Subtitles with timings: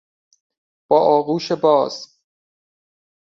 [0.87, 2.11] با آغوش باز